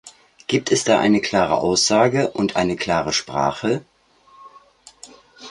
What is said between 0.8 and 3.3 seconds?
da eine klare Aussage und eine klare